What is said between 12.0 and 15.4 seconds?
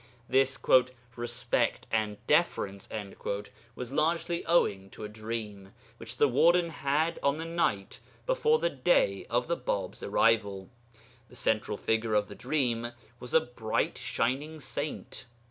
of the dream was a bright shining saint.